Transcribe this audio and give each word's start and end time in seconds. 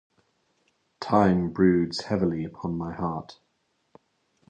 Time 0.99 1.51
broods 1.51 2.05
heavily 2.05 2.43
upon 2.43 2.75
my 2.75 2.91
heart. 2.91 3.37